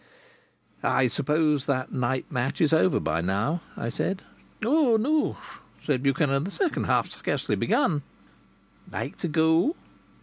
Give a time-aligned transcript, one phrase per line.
[0.81, 4.23] "I suppose that Knype match is over by now?" I said.
[4.65, 5.37] "Oh no!"
[5.85, 6.43] said Buchanan.
[6.43, 8.01] "The second half has scarcely begun."
[8.91, 9.75] "Like to go?"